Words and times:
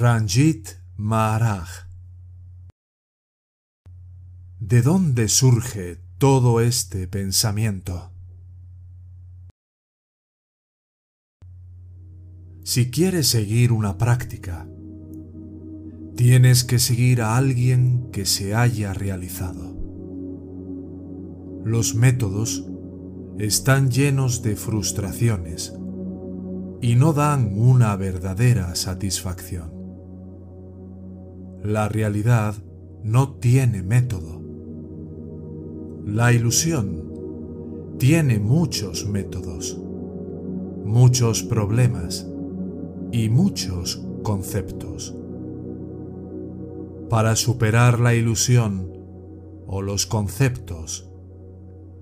Ranjit 0.00 0.66
Maharaj 0.96 1.68
¿De 4.58 4.80
dónde 4.80 5.28
surge 5.28 5.98
todo 6.16 6.62
este 6.62 7.06
pensamiento? 7.06 8.10
Si 12.64 12.90
quieres 12.90 13.28
seguir 13.28 13.72
una 13.72 13.98
práctica, 13.98 14.66
tienes 16.16 16.64
que 16.64 16.78
seguir 16.78 17.20
a 17.20 17.36
alguien 17.36 18.10
que 18.10 18.24
se 18.24 18.54
haya 18.54 18.94
realizado. 18.94 19.76
Los 21.62 21.94
métodos 21.94 22.64
están 23.38 23.90
llenos 23.90 24.40
de 24.40 24.56
frustraciones 24.56 25.74
y 26.80 26.96
no 26.96 27.12
dan 27.12 27.52
una 27.54 27.94
verdadera 27.96 28.74
satisfacción. 28.74 29.79
La 31.62 31.90
realidad 31.90 32.54
no 33.04 33.34
tiene 33.34 33.82
método. 33.82 34.40
La 36.06 36.32
ilusión 36.32 37.96
tiene 37.98 38.38
muchos 38.38 39.06
métodos, 39.06 39.78
muchos 40.86 41.42
problemas 41.42 42.26
y 43.12 43.28
muchos 43.28 44.02
conceptos. 44.22 45.14
Para 47.10 47.36
superar 47.36 48.00
la 48.00 48.14
ilusión 48.14 48.90
o 49.66 49.82
los 49.82 50.06
conceptos, 50.06 51.10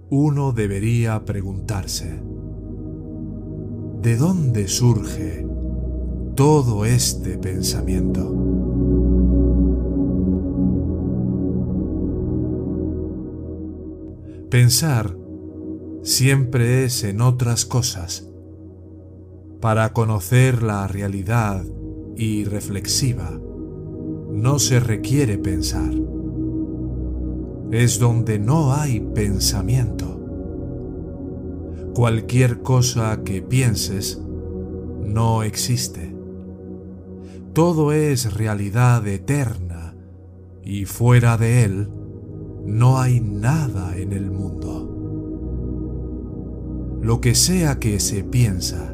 uno 0.09 0.53
debería 0.53 1.25
preguntarse, 1.25 2.23
¿de 4.03 4.17
dónde 4.17 4.69
surge 4.69 5.45
todo 6.37 6.85
este 6.85 7.39
pensamiento? 7.39 8.98
Pensar 14.51 15.15
siempre 16.03 16.85
es 16.85 17.05
en 17.05 17.21
otras 17.21 17.67
cosas. 17.67 18.27
Para 19.61 19.93
conocer 19.93 20.63
la 20.63 20.89
realidad 20.89 21.67
y 22.17 22.45
reflexiva, 22.45 23.39
no 24.33 24.59
se 24.59 24.81
requiere 24.81 25.37
pensar. 25.37 25.93
Es 27.73 27.99
donde 27.99 28.39
no 28.39 28.73
hay 28.73 29.01
pensamiento. 29.01 30.19
Cualquier 31.95 32.63
cosa 32.63 33.23
que 33.25 33.43
pienses 33.43 34.19
no 35.05 35.43
existe. 35.43 36.17
Todo 37.53 37.93
es 37.93 38.33
realidad 38.33 39.07
eterna 39.07 39.95
y 40.63 40.87
fuera 40.87 41.37
de 41.37 41.65
él 41.65 41.91
no 42.69 43.01
hay 43.01 43.21
nada 43.21 43.97
en 43.97 44.13
el 44.13 44.31
mundo. 44.31 44.95
Lo 47.01 47.21
que 47.21 47.35
sea 47.35 47.79
que 47.79 47.99
se 47.99 48.23
piensa, 48.23 48.93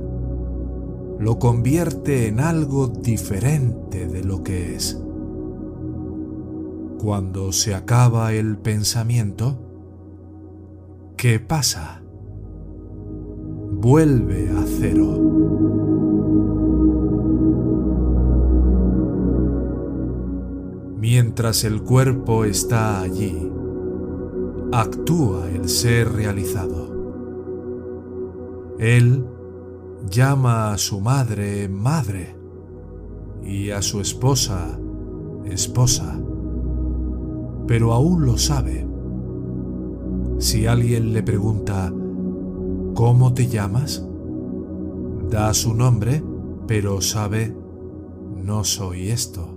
lo 1.18 1.40
convierte 1.40 2.28
en 2.28 2.38
algo 2.38 2.86
diferente 2.86 4.06
de 4.06 4.22
lo 4.22 4.44
que 4.44 4.76
es. 4.76 5.02
Cuando 7.00 7.50
se 7.50 7.74
acaba 7.74 8.32
el 8.32 8.58
pensamiento, 8.58 9.58
¿qué 11.16 11.40
pasa? 11.40 12.00
Vuelve 13.72 14.50
a 14.50 14.64
cero. 14.66 15.18
Mientras 21.00 21.64
el 21.64 21.82
cuerpo 21.82 22.44
está 22.44 23.02
allí, 23.02 23.50
actúa 24.72 25.50
el 25.50 25.68
ser 25.68 26.12
realizado. 26.12 26.92
Él 28.78 29.24
llama 30.10 30.72
a 30.72 30.78
su 30.78 31.00
madre 31.00 31.68
madre 31.68 32.36
y 33.42 33.70
a 33.70 33.82
su 33.82 34.00
esposa 34.00 34.78
esposa, 35.44 36.18
pero 37.66 37.92
aún 37.92 38.24
lo 38.24 38.38
sabe. 38.38 38.86
Si 40.38 40.66
alguien 40.66 41.12
le 41.12 41.22
pregunta, 41.22 41.92
¿cómo 42.94 43.34
te 43.34 43.46
llamas? 43.48 44.06
Da 45.30 45.52
su 45.54 45.74
nombre, 45.74 46.22
pero 46.66 47.00
sabe, 47.00 47.56
no 48.36 48.64
soy 48.64 49.10
esto 49.10 49.53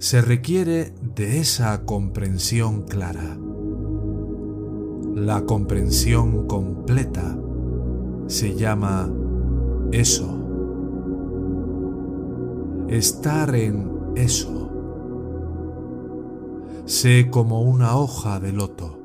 se 0.00 0.22
requiere 0.22 0.94
de 1.14 1.40
esa 1.40 1.84
comprensión 1.84 2.84
clara. 2.84 3.36
La 5.14 5.44
comprensión 5.44 6.46
completa 6.46 7.38
se 8.26 8.54
llama 8.54 9.12
eso. 9.92 10.38
Estar 12.88 13.54
en 13.54 13.90
eso. 14.16 14.70
Sé 16.86 17.28
como 17.30 17.60
una 17.60 17.94
hoja 17.94 18.40
de 18.40 18.52
loto. 18.54 18.98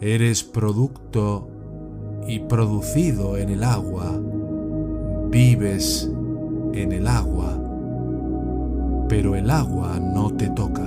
Eres 0.00 0.44
producto 0.44 1.50
y 2.26 2.38
producido 2.40 3.36
en 3.36 3.50
el 3.50 3.64
agua. 3.64 4.18
Vives 5.28 6.10
en 6.72 6.92
el 6.92 7.06
agua 7.06 7.61
pero 9.08 9.34
el 9.34 9.50
agua 9.50 9.98
no 10.00 10.30
te 10.30 10.48
toca. 10.50 10.86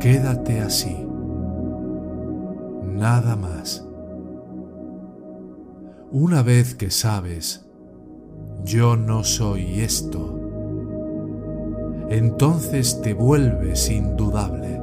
Quédate 0.00 0.60
así, 0.60 1.06
nada 2.84 3.36
más. 3.36 3.86
Una 6.10 6.42
vez 6.42 6.74
que 6.74 6.90
sabes, 6.90 7.66
yo 8.64 8.96
no 8.96 9.24
soy 9.24 9.80
esto, 9.80 10.40
entonces 12.08 13.00
te 13.00 13.14
vuelves 13.14 13.90
indudable. 13.90 14.80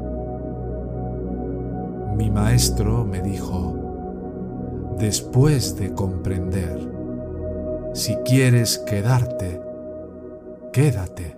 Mi 2.18 2.30
maestro 2.30 3.06
me 3.06 3.22
dijo, 3.22 3.76
después 4.98 5.78
de 5.78 5.94
comprender, 5.94 6.80
si 7.94 8.16
quieres 8.18 8.78
quedarte, 8.80 9.62
quédate. 10.72 11.38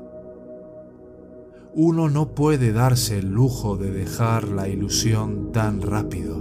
Uno 1.75 2.09
no 2.09 2.35
puede 2.35 2.71
darse 2.71 3.17
el 3.17 3.31
lujo 3.31 3.77
de 3.77 3.91
dejar 3.91 4.47
la 4.47 4.67
ilusión 4.69 5.51
tan 5.51 5.81
rápido. 5.81 6.37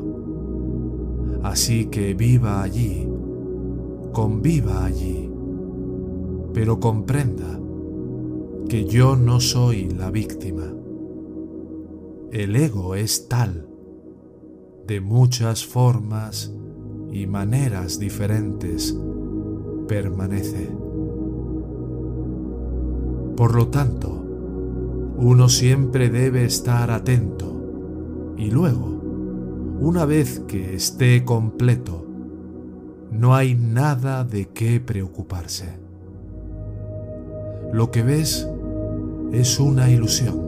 Así 1.42 1.86
que 1.86 2.14
viva 2.14 2.62
allí, 2.62 3.08
conviva 4.12 4.84
allí, 4.84 5.30
pero 6.52 6.80
comprenda 6.80 7.58
que 8.68 8.84
yo 8.84 9.16
no 9.16 9.40
soy 9.40 9.88
la 9.88 10.10
víctima. 10.10 10.72
El 12.30 12.56
ego 12.56 12.94
es 12.94 13.28
tal, 13.28 13.68
de 14.86 15.00
muchas 15.00 15.66
formas 15.66 16.54
y 17.10 17.26
maneras 17.26 17.98
diferentes 17.98 18.96
permanece. 19.88 20.81
Por 23.37 23.55
lo 23.55 23.69
tanto, 23.69 24.11
uno 25.17 25.49
siempre 25.49 26.11
debe 26.11 26.44
estar 26.44 26.90
atento 26.90 28.34
y 28.37 28.50
luego, 28.50 29.00
una 29.81 30.05
vez 30.05 30.40
que 30.40 30.75
esté 30.75 31.25
completo, 31.25 32.05
no 33.11 33.34
hay 33.34 33.55
nada 33.55 34.25
de 34.25 34.49
qué 34.49 34.81
preocuparse. 34.81 35.79
Lo 37.73 37.90
que 37.90 38.02
ves 38.02 38.49
es 39.32 39.58
una 39.58 39.90
ilusión. 39.90 40.40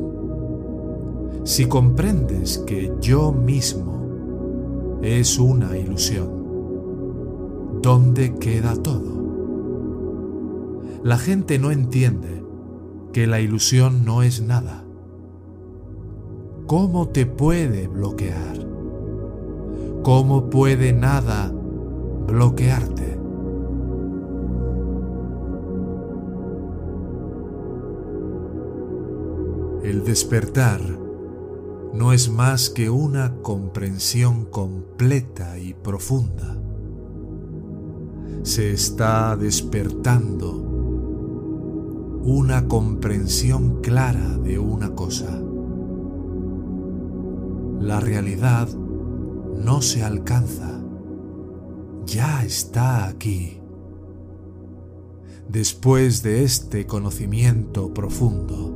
Si 1.44 1.66
comprendes 1.66 2.58
que 2.58 2.92
yo 3.00 3.32
mismo 3.32 4.98
es 5.02 5.38
una 5.38 5.76
ilusión, 5.78 6.28
¿dónde 7.80 8.34
queda 8.34 8.74
todo? 8.74 9.14
La 11.02 11.16
gente 11.16 11.58
no 11.58 11.70
entiende 11.70 12.43
que 13.14 13.28
la 13.28 13.40
ilusión 13.40 14.04
no 14.04 14.24
es 14.24 14.42
nada. 14.42 14.82
¿Cómo 16.66 17.10
te 17.10 17.26
puede 17.26 17.86
bloquear? 17.86 18.58
¿Cómo 20.02 20.50
puede 20.50 20.92
nada 20.92 21.52
bloquearte? 22.26 23.16
El 29.84 30.02
despertar 30.02 30.80
no 31.92 32.12
es 32.12 32.28
más 32.28 32.68
que 32.68 32.90
una 32.90 33.36
comprensión 33.42 34.46
completa 34.46 35.56
y 35.56 35.72
profunda. 35.72 36.60
Se 38.42 38.72
está 38.72 39.36
despertando 39.36 40.73
una 42.26 42.68
comprensión 42.68 43.82
clara 43.82 44.38
de 44.38 44.58
una 44.58 44.94
cosa. 44.94 45.38
La 47.80 48.00
realidad 48.00 48.66
no 49.62 49.82
se 49.82 50.02
alcanza, 50.02 50.80
ya 52.06 52.42
está 52.42 53.06
aquí. 53.08 53.60
Después 55.50 56.22
de 56.22 56.44
este 56.44 56.86
conocimiento 56.86 57.92
profundo, 57.92 58.74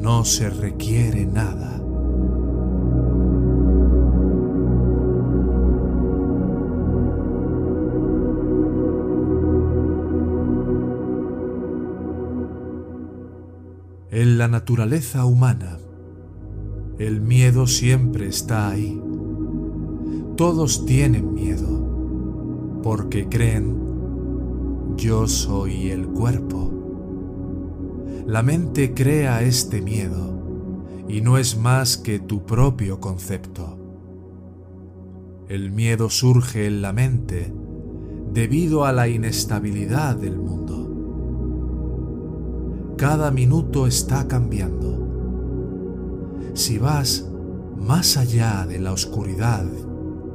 no 0.00 0.24
se 0.24 0.50
requiere 0.50 1.24
nada. 1.24 1.81
En 14.12 14.36
la 14.36 14.46
naturaleza 14.46 15.24
humana, 15.24 15.78
el 16.98 17.22
miedo 17.22 17.66
siempre 17.66 18.28
está 18.28 18.68
ahí. 18.68 19.00
Todos 20.36 20.84
tienen 20.84 21.32
miedo 21.32 22.80
porque 22.82 23.26
creen 23.30 23.74
yo 24.98 25.26
soy 25.26 25.90
el 25.90 26.08
cuerpo. 26.08 26.70
La 28.26 28.42
mente 28.42 28.92
crea 28.92 29.42
este 29.44 29.80
miedo 29.80 31.06
y 31.08 31.22
no 31.22 31.38
es 31.38 31.56
más 31.56 31.96
que 31.96 32.18
tu 32.18 32.44
propio 32.44 33.00
concepto. 33.00 33.78
El 35.48 35.72
miedo 35.72 36.10
surge 36.10 36.66
en 36.66 36.82
la 36.82 36.92
mente 36.92 37.50
debido 38.30 38.84
a 38.84 38.92
la 38.92 39.08
inestabilidad 39.08 40.16
del 40.16 40.36
mundo 40.36 40.81
cada 43.02 43.32
minuto 43.32 43.88
está 43.88 44.28
cambiando. 44.28 44.96
Si 46.54 46.78
vas 46.78 47.28
más 47.76 48.16
allá 48.16 48.64
de 48.64 48.78
la 48.78 48.92
oscuridad 48.92 49.66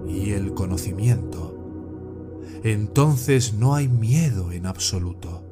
y 0.06 0.32
el 0.32 0.54
conocimiento, 0.54 1.58
entonces 2.66 3.54
no 3.54 3.74
hay 3.74 3.88
miedo 3.88 4.52
en 4.52 4.66
absoluto. 4.66 5.46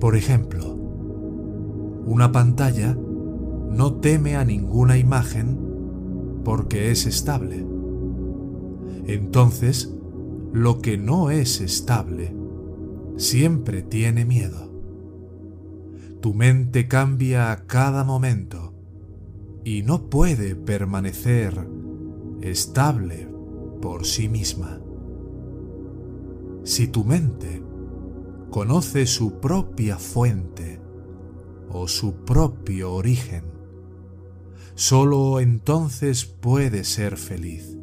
Por 0.00 0.16
ejemplo, 0.16 0.70
una 2.04 2.30
pantalla 2.30 2.94
no 3.70 3.94
teme 4.00 4.36
a 4.36 4.44
ninguna 4.44 4.98
imagen 4.98 6.42
porque 6.44 6.90
es 6.90 7.06
estable. 7.06 7.64
Entonces, 9.06 9.94
lo 10.52 10.82
que 10.82 10.98
no 10.98 11.30
es 11.30 11.62
estable 11.62 12.36
siempre 13.16 13.80
tiene 13.80 14.26
miedo. 14.26 14.69
Tu 16.20 16.34
mente 16.34 16.86
cambia 16.86 17.50
a 17.50 17.66
cada 17.66 18.04
momento 18.04 18.74
y 19.64 19.82
no 19.82 20.10
puede 20.10 20.54
permanecer 20.54 21.66
estable 22.42 23.26
por 23.80 24.04
sí 24.04 24.28
misma. 24.28 24.82
Si 26.62 26.88
tu 26.88 27.04
mente 27.04 27.62
conoce 28.50 29.06
su 29.06 29.40
propia 29.40 29.96
fuente 29.96 30.78
o 31.70 31.88
su 31.88 32.16
propio 32.26 32.92
origen, 32.92 33.44
solo 34.74 35.40
entonces 35.40 36.26
puede 36.26 36.84
ser 36.84 37.16
feliz. 37.16 37.78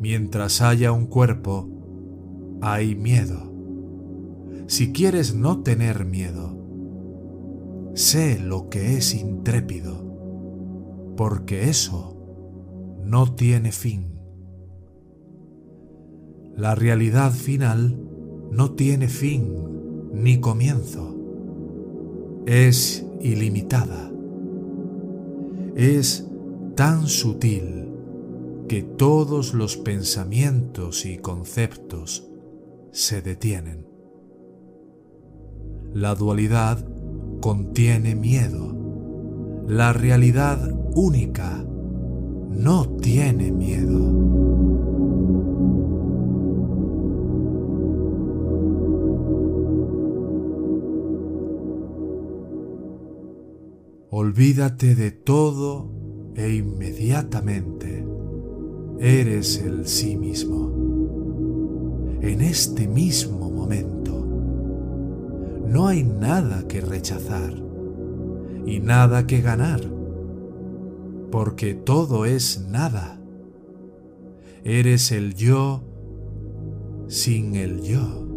Mientras 0.00 0.62
haya 0.62 0.92
un 0.92 1.06
cuerpo, 1.06 1.68
hay 2.60 2.94
miedo 2.94 3.52
si 4.72 4.90
quieres 4.90 5.34
no 5.34 5.62
tener 5.62 6.06
miedo, 6.06 6.51
sé 7.94 8.38
lo 8.38 8.68
que 8.68 8.96
es 8.96 9.14
intrépido, 9.14 10.02
porque 11.16 11.68
eso 11.68 12.16
no 13.04 13.34
tiene 13.34 13.72
fin. 13.72 14.12
La 16.56 16.74
realidad 16.74 17.32
final 17.32 17.98
no 18.50 18.72
tiene 18.72 19.08
fin 19.08 19.54
ni 20.12 20.40
comienzo. 20.40 21.16
Es 22.46 23.06
ilimitada. 23.20 24.10
Es 25.74 26.26
tan 26.76 27.06
sutil 27.06 27.88
que 28.68 28.82
todos 28.82 29.54
los 29.54 29.76
pensamientos 29.76 31.06
y 31.06 31.18
conceptos 31.18 32.28
se 32.90 33.22
detienen. 33.22 33.86
La 35.94 36.14
dualidad 36.14 36.91
contiene 37.42 38.14
miedo. 38.14 38.72
La 39.66 39.92
realidad 39.92 40.58
única 40.94 41.62
no 42.48 42.88
tiene 43.00 43.50
miedo. 43.50 43.98
Olvídate 54.10 54.94
de 54.94 55.10
todo 55.10 55.90
e 56.36 56.54
inmediatamente 56.54 58.06
eres 59.00 59.58
el 59.58 59.88
sí 59.88 60.16
mismo. 60.16 60.70
En 62.20 62.40
este 62.40 62.86
mismo 62.86 63.50
momento 63.50 64.21
no 65.72 65.88
hay 65.88 66.04
nada 66.04 66.68
que 66.68 66.82
rechazar 66.82 67.54
y 68.66 68.80
nada 68.80 69.26
que 69.26 69.40
ganar, 69.40 69.80
porque 71.30 71.72
todo 71.72 72.26
es 72.26 72.66
nada. 72.68 73.18
Eres 74.64 75.12
el 75.12 75.34
yo 75.34 75.82
sin 77.08 77.56
el 77.56 77.80
yo. 77.80 78.28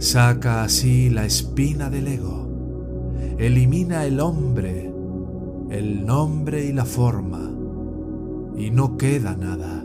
Saca 0.00 0.64
así 0.64 1.08
la 1.08 1.24
espina 1.24 1.88
del 1.88 2.06
ego, 2.06 2.46
elimina 3.38 4.04
el 4.04 4.20
hombre, 4.20 4.92
el 5.70 6.04
nombre 6.04 6.66
y 6.66 6.74
la 6.74 6.84
forma, 6.84 7.50
y 8.54 8.70
no 8.70 8.98
queda 8.98 9.34
nada. 9.34 9.82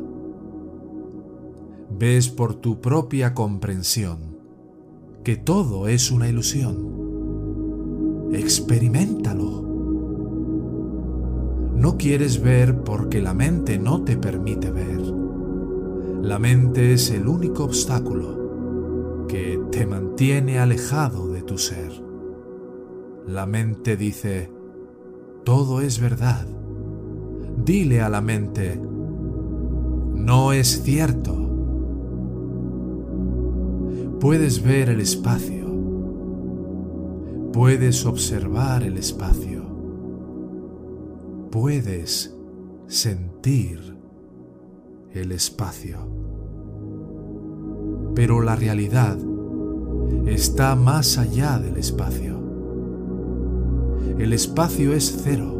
Ves 1.89 2.27
por 2.27 2.55
tu 2.55 2.81
propia 2.81 3.33
comprensión 3.33 4.32
que 5.23 5.37
todo 5.37 5.87
es 5.87 6.11
una 6.11 6.27
ilusión. 6.27 8.31
Experimentalo. 8.33 9.63
No 11.75 11.97
quieres 11.97 12.41
ver 12.41 12.83
porque 12.83 13.21
la 13.21 13.33
mente 13.33 13.77
no 13.77 14.03
te 14.03 14.17
permite 14.17 14.71
ver. 14.71 15.01
La 16.21 16.39
mente 16.39 16.93
es 16.93 17.11
el 17.11 17.27
único 17.27 17.65
obstáculo 17.65 19.25
que 19.27 19.59
te 19.71 19.85
mantiene 19.85 20.59
alejado 20.59 21.29
de 21.29 21.41
tu 21.41 21.57
ser. 21.57 21.91
La 23.27 23.45
mente 23.45 23.97
dice, 23.97 24.51
todo 25.43 25.81
es 25.81 25.99
verdad, 25.99 26.47
Dile 27.57 28.01
a 28.01 28.09
la 28.09 28.19
mente, 28.19 28.77
no 30.13 30.51
es 30.51 30.83
cierto. 30.83 31.42
Puedes 34.23 34.63
ver 34.63 34.87
el 34.87 35.01
espacio. 35.01 35.65
Puedes 37.51 38.05
observar 38.05 38.83
el 38.83 38.97
espacio. 38.97 39.65
Puedes 41.51 42.33
sentir 42.87 43.97
el 45.11 45.33
espacio. 45.33 46.07
Pero 48.15 48.41
la 48.41 48.55
realidad 48.55 49.17
está 50.25 50.77
más 50.77 51.17
allá 51.17 51.59
del 51.59 51.75
espacio. 51.75 52.39
El 54.17 54.31
espacio 54.31 54.93
es 54.93 55.19
cero, 55.21 55.53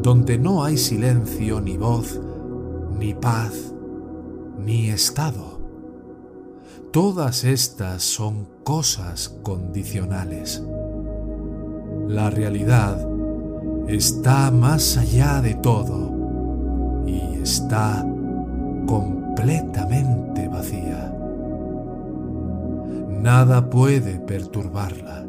donde 0.00 0.38
no 0.38 0.62
hay 0.62 0.76
silencio, 0.76 1.60
ni 1.60 1.76
voz, 1.76 2.20
ni 3.00 3.14
paz, 3.14 3.74
ni 4.64 4.90
estado. 4.90 5.61
Todas 6.92 7.44
estas 7.44 8.02
son 8.02 8.46
cosas 8.64 9.30
condicionales. 9.42 10.62
La 12.06 12.28
realidad 12.28 13.08
está 13.88 14.50
más 14.50 14.98
allá 14.98 15.40
de 15.40 15.54
todo 15.54 17.04
y 17.06 17.40
está 17.42 18.06
completamente 18.86 20.48
vacía. 20.48 21.16
Nada 23.08 23.70
puede 23.70 24.18
perturbarla. 24.18 25.24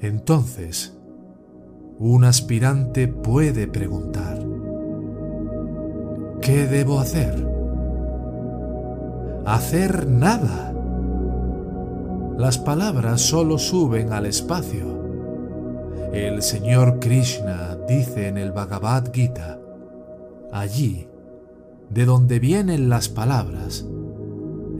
Entonces, 0.00 0.96
un 1.98 2.24
aspirante 2.24 3.08
puede 3.08 3.66
preguntar, 3.66 4.42
¿qué 6.40 6.66
debo 6.66 6.98
hacer? 6.98 7.49
Hacer 9.46 10.08
nada. 10.08 10.74
Las 12.38 12.58
palabras 12.58 13.20
solo 13.20 13.58
suben 13.58 14.12
al 14.12 14.26
espacio. 14.26 15.00
El 16.12 16.42
Señor 16.42 16.98
Krishna 16.98 17.76
dice 17.88 18.28
en 18.28 18.36
el 18.38 18.52
Bhagavad 18.52 19.12
Gita, 19.12 19.60
allí, 20.52 21.06
de 21.88 22.04
donde 22.04 22.38
vienen 22.38 22.88
las 22.88 23.08
palabras, 23.08 23.86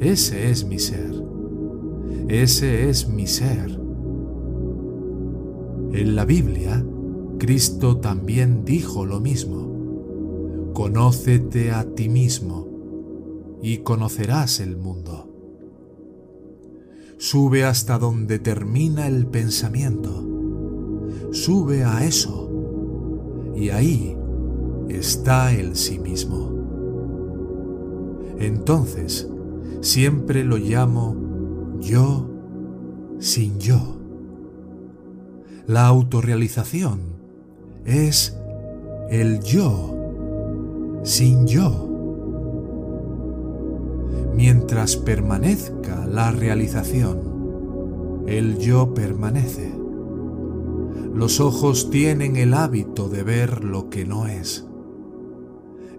ese 0.00 0.50
es 0.50 0.64
mi 0.64 0.78
ser, 0.78 1.12
ese 2.28 2.88
es 2.88 3.08
mi 3.08 3.26
ser. 3.26 3.78
En 5.92 6.14
la 6.16 6.24
Biblia, 6.24 6.84
Cristo 7.38 7.98
también 7.98 8.64
dijo 8.64 9.04
lo 9.06 9.20
mismo, 9.20 10.72
conócete 10.72 11.72
a 11.72 11.84
ti 11.84 12.08
mismo 12.08 12.69
y 13.62 13.78
conocerás 13.78 14.60
el 14.60 14.76
mundo. 14.76 15.30
Sube 17.18 17.64
hasta 17.64 17.98
donde 17.98 18.38
termina 18.38 19.06
el 19.06 19.26
pensamiento. 19.26 20.26
Sube 21.32 21.84
a 21.84 22.04
eso. 22.04 22.50
Y 23.54 23.68
ahí 23.70 24.16
está 24.88 25.52
el 25.52 25.76
sí 25.76 25.98
mismo. 25.98 26.50
Entonces, 28.38 29.28
siempre 29.82 30.44
lo 30.44 30.56
llamo 30.56 31.78
yo 31.80 32.26
sin 33.18 33.58
yo. 33.58 33.98
La 35.66 35.86
autorrealización 35.86 37.00
es 37.84 38.36
el 39.10 39.40
yo 39.40 39.94
sin 41.02 41.46
yo. 41.46 41.89
Mientras 44.42 44.96
permanezca 44.96 46.06
la 46.06 46.30
realización, 46.30 48.24
el 48.26 48.56
yo 48.56 48.94
permanece. 48.94 49.70
Los 51.14 51.40
ojos 51.40 51.90
tienen 51.90 52.36
el 52.36 52.54
hábito 52.54 53.10
de 53.10 53.22
ver 53.22 53.62
lo 53.62 53.90
que 53.90 54.06
no 54.06 54.26
es. 54.26 54.66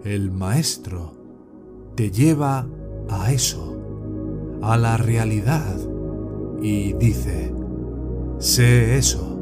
El 0.02 0.32
maestro 0.32 1.12
te 1.94 2.10
lleva 2.10 2.66
a 3.08 3.30
eso, 3.32 3.80
a 4.60 4.76
la 4.76 4.96
realidad, 4.96 5.76
y 6.60 6.94
dice, 6.94 7.54
sé 8.38 8.98
eso. 8.98 9.38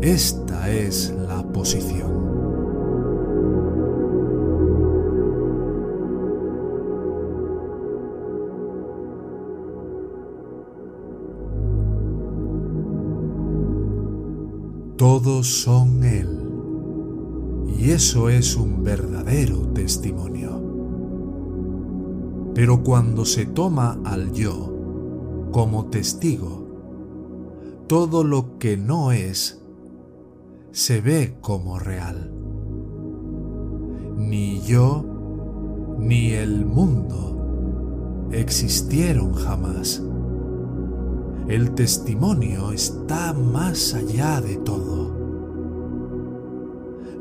Esta 0.00 0.70
es 0.70 1.12
la 1.26 1.42
posición. 1.42 2.17
Todos 14.98 15.46
son 15.46 16.02
Él. 16.02 16.28
Y 17.78 17.92
eso 17.92 18.28
es 18.28 18.56
un 18.56 18.82
verdadero 18.82 19.68
testimonio. 19.68 20.60
Pero 22.52 22.82
cuando 22.82 23.24
se 23.24 23.46
toma 23.46 24.00
al 24.04 24.32
yo 24.32 24.74
como 25.52 25.86
testigo, 25.86 26.66
todo 27.86 28.24
lo 28.24 28.58
que 28.58 28.76
no 28.76 29.12
es 29.12 29.62
se 30.72 31.00
ve 31.00 31.36
como 31.42 31.78
real. 31.78 32.32
Ni 34.16 34.60
yo 34.62 35.04
ni 35.96 36.32
el 36.32 36.66
mundo 36.66 38.26
existieron 38.32 39.32
jamás. 39.32 40.02
El 41.48 41.70
testimonio 41.70 42.72
está 42.72 43.32
más 43.32 43.94
allá 43.94 44.42
de 44.42 44.56
todo. 44.56 45.16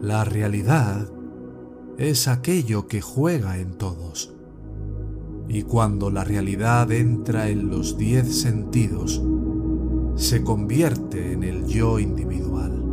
La 0.02 0.26
realidad 0.26 1.10
es 1.98 2.28
aquello 2.28 2.88
que 2.88 3.00
juega 3.00 3.58
en 3.58 3.76
todos. 3.76 4.36
Y 5.48 5.62
cuando 5.62 6.12
la 6.12 6.26
realidad 6.26 6.92
entra 6.92 7.48
en 7.48 7.70
los 7.70 7.98
diez 7.98 8.42
sentidos, 8.42 9.24
se 10.16 10.44
convierte 10.44 11.32
en 11.32 11.46
el 11.46 11.66
yo 11.66 11.98
individual. 11.98 12.84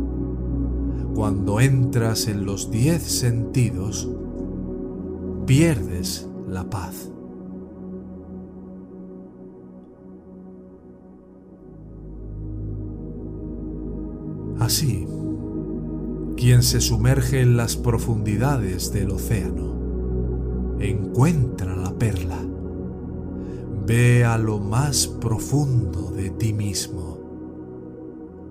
Cuando 1.13 1.59
entras 1.59 2.29
en 2.29 2.45
los 2.45 2.71
diez 2.71 3.03
sentidos, 3.03 4.09
pierdes 5.45 6.29
la 6.47 6.69
paz. 6.69 7.11
Así, 14.65 15.05
quien 16.37 16.63
se 16.63 16.81
sumerge 16.81 17.39
en 17.39 17.55
las 17.55 17.75
profundidades 17.75 18.91
del 18.91 19.11
océano 19.11 19.75
encuentra 20.79 21.75
la 21.75 21.93
perla. 21.93 22.39
Ve 23.85 24.25
a 24.25 24.39
lo 24.39 24.57
más 24.57 25.05
profundo 25.05 26.09
de 26.09 26.31
ti 26.31 26.51
mismo 26.51 27.19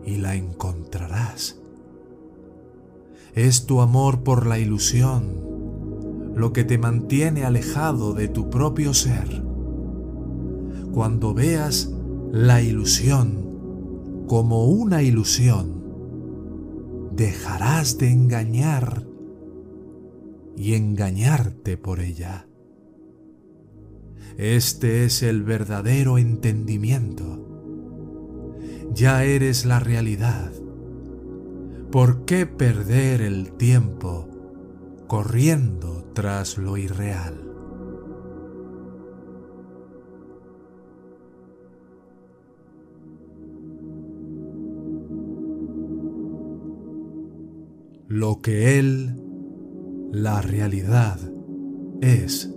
y 0.07 0.19
la 0.19 0.37
encontrarás. 0.37 1.59
Es 3.35 3.67
tu 3.67 3.81
amor 3.81 4.23
por 4.23 4.47
la 4.47 4.61
ilusión 4.61 5.43
lo 6.37 6.53
que 6.53 6.63
te 6.63 6.79
mantiene 6.79 7.45
alejado 7.45 8.15
de 8.15 8.29
tu 8.29 8.51
propio 8.51 8.95
ser. 8.95 9.43
Cuando 10.93 11.35
veas 11.35 11.91
la 12.31 12.63
ilusión 12.63 14.25
como 14.29 14.67
una 14.67 15.03
ilusión, 15.03 15.83
dejarás 17.17 17.99
de 17.99 18.11
engañar 18.11 19.07
y 20.57 20.75
engañarte 20.75 21.77
por 21.77 22.01
ella. 22.01 22.49
Este 24.37 25.05
es 25.05 25.23
el 25.23 25.45
verdadero 25.45 26.19
entendimiento. 26.19 27.41
Ya 28.93 29.25
eres 29.25 29.65
la 29.65 29.79
realidad. 29.79 30.53
¿Por 31.93 32.25
qué 32.25 32.47
perder 32.47 33.21
el 33.21 33.53
tiempo 33.53 34.29
corriendo 35.07 36.11
tras 36.15 36.59
lo 36.59 36.77
irreal? 36.77 37.54
Lo 48.15 48.41
que 48.41 48.79
Él, 48.79 49.21
la 50.13 50.41
realidad, 50.41 51.19
es, 52.01 52.55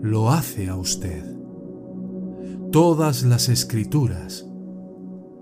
lo 0.00 0.30
hace 0.30 0.68
a 0.68 0.76
usted. 0.76 1.24
Todas 2.70 3.24
las 3.24 3.48
escrituras 3.48 4.48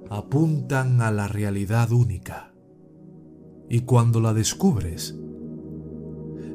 apuntan 0.08 1.02
a 1.02 1.10
la 1.10 1.28
realidad 1.28 1.92
única 1.92 2.54
Y 3.68 3.80
cuando 3.80 4.18
la 4.22 4.32
descubres, 4.32 5.14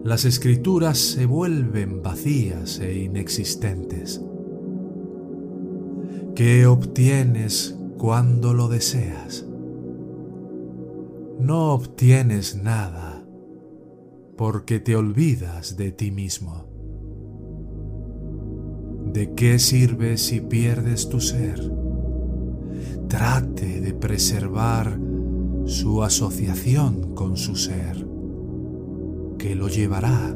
las 0.03 0.25
escrituras 0.25 0.97
se 0.97 1.27
vuelven 1.27 2.01
vacías 2.01 2.79
e 2.79 3.03
inexistentes. 3.03 4.19
¿Qué 6.33 6.65
obtienes 6.65 7.77
cuando 7.99 8.55
lo 8.55 8.67
deseas? 8.67 9.45
No 11.39 11.73
obtienes 11.73 12.55
nada 12.55 13.23
porque 14.37 14.79
te 14.79 14.95
olvidas 14.95 15.77
de 15.77 15.91
ti 15.91 16.09
mismo. 16.09 16.65
¿De 19.13 19.33
qué 19.35 19.59
sirve 19.59 20.17
si 20.17 20.41
pierdes 20.41 21.09
tu 21.09 21.21
ser? 21.21 21.61
Trate 23.07 23.81
de 23.81 23.93
preservar 23.93 24.99
su 25.65 26.03
asociación 26.03 27.13
con 27.13 27.37
su 27.37 27.55
ser, 27.55 28.07
que 29.37 29.55
lo 29.55 29.67
llevará 29.67 30.35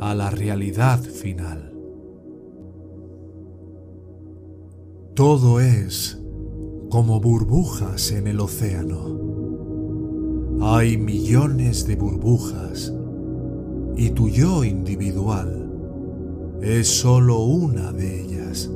a 0.00 0.14
la 0.14 0.30
realidad 0.30 1.00
final. 1.00 1.74
Todo 5.14 5.60
es 5.60 6.18
como 6.88 7.20
burbujas 7.20 8.10
en 8.12 8.26
el 8.26 8.40
océano. 8.40 9.31
Hay 10.64 10.96
millones 10.96 11.88
de 11.88 11.96
burbujas 11.96 12.94
y 13.96 14.10
tu 14.10 14.28
yo 14.28 14.62
individual 14.62 15.68
es 16.62 16.86
solo 16.86 17.40
una 17.40 17.90
de 17.90 18.20
ellas. 18.20 18.70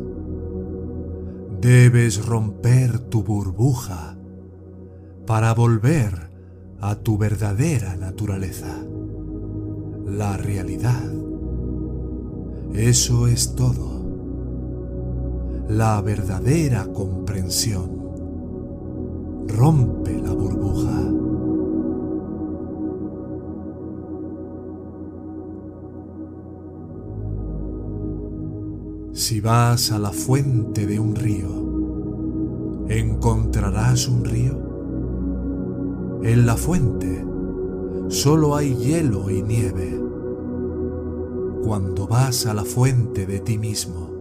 Debes 1.61 2.27
romper 2.27 2.99
tu 2.99 3.23
burbuja 3.23 4.19
para 5.27 5.55
volver 5.55 6.29
a 6.81 6.97
tu 6.97 7.19
verdadera 7.19 7.95
naturaleza, 7.95 8.85
la 10.07 10.37
realidad. 10.37 11.13
Eso 12.75 13.29
es 13.29 13.55
todo. 13.55 14.05
La 15.69 16.01
verdadera 16.01 16.89
comprensión 16.93 17.91
rompe 19.47 20.21
la 20.21 20.33
burbuja. 20.33 21.16
Si 29.29 29.41
vas 29.41 29.91
a 29.91 29.99
la 29.99 30.13
fuente 30.13 30.87
de 30.87 31.01
un 31.01 31.17
río, 31.17 31.49
¿encontrarás 32.89 34.07
un 34.07 34.25
río? 34.25 34.57
En 36.23 36.47
la 36.47 36.57
fuente 36.57 37.27
solo 38.07 38.55
hay 38.55 38.77
hielo 38.77 39.29
y 39.29 39.43
nieve. 39.43 40.01
Cuando 41.65 42.07
vas 42.07 42.47
a 42.47 42.55
la 42.55 42.63
fuente 42.63 43.27
de 43.27 43.41
ti 43.41 43.59
mismo, 43.59 44.13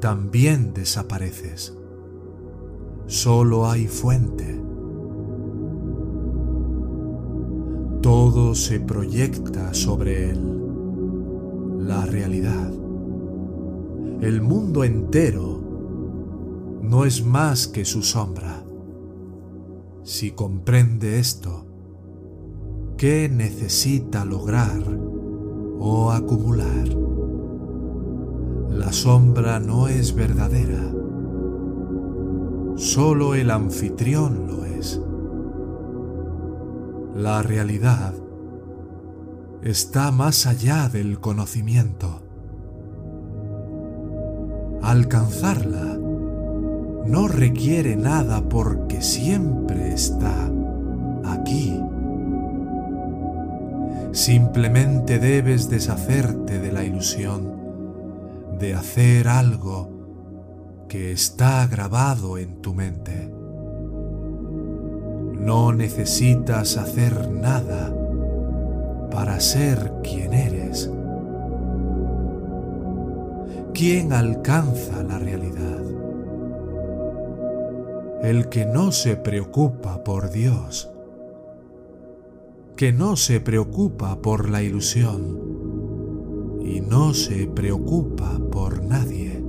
también 0.00 0.74
desapareces. 0.74 1.78
Solo 3.06 3.70
hay 3.70 3.86
fuente. 3.86 4.60
Todo 8.00 8.56
se 8.56 8.80
proyecta 8.80 9.72
sobre 9.72 10.30
él. 10.30 10.40
La 11.86 12.04
realidad. 12.04 12.81
El 14.22 14.40
mundo 14.40 14.84
entero 14.84 15.60
no 16.80 17.04
es 17.04 17.26
más 17.26 17.66
que 17.66 17.84
su 17.84 18.04
sombra. 18.04 18.62
Si 20.04 20.30
comprende 20.30 21.18
esto, 21.18 21.66
¿qué 22.96 23.28
necesita 23.28 24.24
lograr 24.24 24.80
o 25.80 26.12
acumular? 26.12 26.86
La 28.70 28.92
sombra 28.92 29.58
no 29.58 29.88
es 29.88 30.14
verdadera, 30.14 30.94
solo 32.76 33.34
el 33.34 33.50
anfitrión 33.50 34.46
lo 34.46 34.64
es. 34.64 35.00
La 37.16 37.42
realidad 37.42 38.14
está 39.64 40.12
más 40.12 40.46
allá 40.46 40.88
del 40.88 41.18
conocimiento. 41.18 42.21
Alcanzarla 44.82 45.98
no 47.06 47.28
requiere 47.28 47.96
nada 47.96 48.42
porque 48.48 49.02
siempre 49.02 49.92
está 49.92 50.50
aquí. 51.24 51.80
Simplemente 54.12 55.18
debes 55.18 55.70
deshacerte 55.70 56.58
de 56.58 56.72
la 56.72 56.84
ilusión 56.84 57.56
de 58.58 58.74
hacer 58.74 59.28
algo 59.28 59.90
que 60.88 61.12
está 61.12 61.66
grabado 61.66 62.36
en 62.38 62.60
tu 62.60 62.74
mente. 62.74 63.32
No 65.40 65.72
necesitas 65.72 66.76
hacer 66.76 67.30
nada 67.30 67.92
para 69.10 69.40
ser 69.40 69.92
quien 70.02 70.34
eres. 70.34 70.61
¿Quién 73.74 74.12
alcanza 74.12 75.02
la 75.02 75.18
realidad? 75.18 75.82
el 78.22 78.48
que 78.48 78.64
no 78.64 78.92
se 78.92 79.16
preocupa 79.16 80.04
por 80.04 80.30
Dios, 80.30 80.88
que 82.76 82.92
no 82.92 83.16
se 83.16 83.40
preocupa 83.40 84.22
por 84.22 84.48
la 84.48 84.62
ilusión 84.62 85.40
y 86.62 86.80
no 86.80 87.14
se 87.14 87.48
preocupa 87.48 88.40
por 88.52 88.84
nadie. 88.84 89.42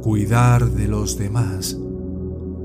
Cuidar 0.00 0.70
de 0.70 0.86
los 0.86 1.18
demás 1.18 1.76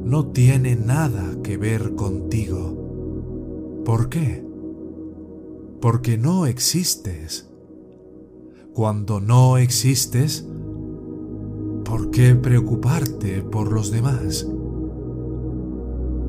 no 0.03 0.27
tiene 0.27 0.75
nada 0.75 1.41
que 1.41 1.57
ver 1.57 1.95
contigo. 1.95 3.81
¿Por 3.83 4.07
qué? 4.09 4.45
Porque 5.81 6.19
no 6.19 6.45
existes. 6.45 7.49
Cuando 8.77 9.19
no 9.19 9.57
existes, 9.57 10.45
¿Por 11.83 12.11
qué 12.11 12.35
preocuparte 12.35 13.41
por 13.41 13.71
los 13.71 13.89
demás? 13.89 14.47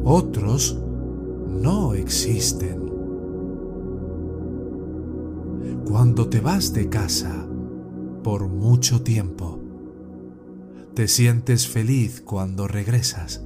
Otros 0.02 0.80
no 1.46 1.92
existen. 1.92 2.90
Cuando 5.86 6.30
te 6.30 6.40
vas 6.40 6.72
de 6.72 6.88
casa 6.88 7.46
por 8.24 8.48
mucho 8.48 9.02
tiempo, 9.02 9.58
te 10.94 11.06
sientes 11.06 11.68
feliz 11.68 12.22
cuando 12.22 12.66
regresas. 12.66 13.44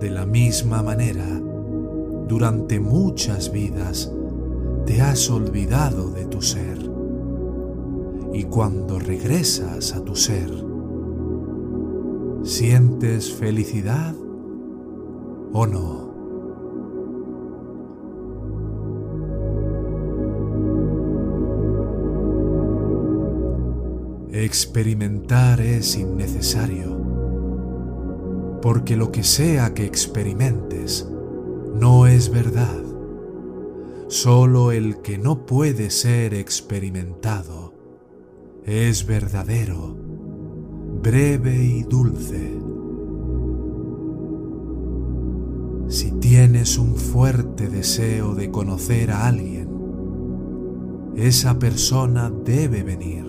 De 0.00 0.10
la 0.10 0.26
misma 0.26 0.84
manera, 0.84 1.42
durante 2.28 2.78
muchas 2.78 3.50
vidas 3.50 4.12
te 4.86 5.02
has 5.02 5.28
olvidado 5.28 6.10
de 6.10 6.24
tu 6.24 6.40
ser 6.40 6.97
y 8.38 8.44
cuando 8.44 9.00
regresas 9.00 9.96
a 9.96 10.04
tu 10.04 10.14
ser, 10.14 10.48
¿sientes 12.44 13.34
felicidad 13.34 14.14
o 15.52 15.66
no? 15.66 16.06
Experimentar 24.30 25.60
es 25.60 25.96
innecesario, 25.96 26.96
porque 28.62 28.96
lo 28.96 29.10
que 29.10 29.24
sea 29.24 29.74
que 29.74 29.84
experimentes 29.84 31.10
no 31.74 32.06
es 32.06 32.30
verdad. 32.30 32.84
Solo 34.06 34.70
el 34.70 35.02
que 35.02 35.18
no 35.18 35.44
puede 35.44 35.90
ser 35.90 36.34
experimentado 36.34 37.67
es 38.68 39.06
verdadero, 39.06 39.96
breve 41.02 41.56
y 41.56 41.84
dulce. 41.84 42.60
Si 45.88 46.12
tienes 46.12 46.76
un 46.76 46.94
fuerte 46.96 47.68
deseo 47.68 48.34
de 48.34 48.50
conocer 48.50 49.10
a 49.10 49.26
alguien, 49.26 49.70
esa 51.16 51.58
persona 51.58 52.30
debe 52.30 52.82
venir. 52.82 53.24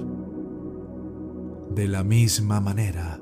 De 1.73 1.88
la 1.88 2.04
misma 2.04 2.60
manera, 2.60 3.21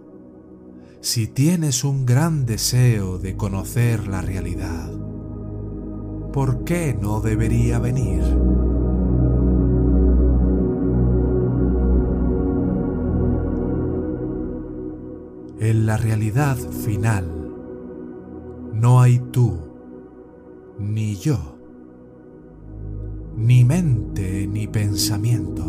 si 1.01 1.27
tienes 1.27 1.84
un 1.84 2.08
gran 2.08 2.47
deseo 2.47 3.19
de 3.19 3.38
conocer 3.38 4.08
la 4.08 4.23
realidad, 4.23 4.91
¿por 6.34 6.63
qué 6.63 6.97
no 6.99 7.21
debería 7.21 7.77
venir? 7.77 8.23
La 15.88 15.95
realidad 15.95 16.58
final 16.58 17.26
no 18.73 19.00
hay 19.00 19.19
tú 19.32 19.58
ni 20.78 21.15
yo, 21.15 21.38
ni 23.38 23.63
mente 23.63 24.47
ni 24.47 24.67
pensamiento. 24.67 25.63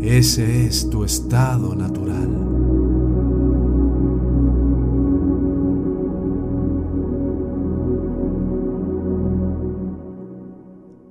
Ese 0.00 0.66
es 0.66 0.90
tu 0.90 1.04
estado 1.04 1.76
natural. 1.76 2.30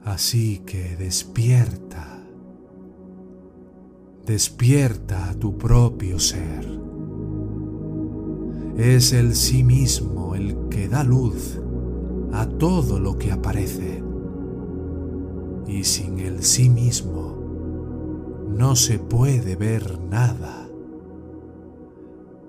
Así 0.03 0.63
que 0.65 0.97
despierta, 0.97 2.25
despierta 4.25 5.29
a 5.29 5.33
tu 5.35 5.57
propio 5.57 6.19
ser. 6.19 6.92
Es 8.77 9.13
el 9.13 9.35
sí 9.35 9.63
mismo 9.63 10.33
el 10.35 10.69
que 10.69 10.87
da 10.87 11.03
luz 11.03 11.59
a 12.31 12.47
todo 12.47 12.99
lo 12.99 13.17
que 13.17 13.31
aparece. 13.31 14.03
Y 15.67 15.83
sin 15.83 16.19
el 16.19 16.43
sí 16.43 16.69
mismo 16.69 17.37
no 18.49 18.75
se 18.75 18.97
puede 18.97 19.55
ver 19.55 19.99
nada. 19.99 20.67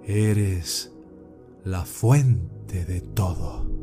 Eres 0.04 0.92
la 1.64 1.84
fuente 1.84 2.84
de 2.84 3.00
todo. 3.00 3.73